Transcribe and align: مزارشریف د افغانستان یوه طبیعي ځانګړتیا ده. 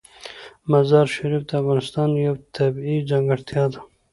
مزارشریف 0.71 1.41
د 1.49 1.51
افغانستان 1.61 2.09
یوه 2.25 2.39
طبیعي 2.57 2.97
ځانګړتیا 3.09 3.63
ده. 3.73 3.79